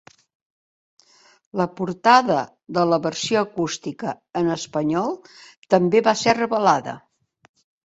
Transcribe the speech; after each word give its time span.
La 1.61 1.67
portada 1.79 2.37
de 2.79 2.87
la 2.93 2.99
versió 3.05 3.39
acústica 3.45 4.15
en 4.43 4.51
espanyol 4.57 5.15
també 5.77 6.05
va 6.11 6.19
ser 6.25 6.37
revelada. 6.43 6.99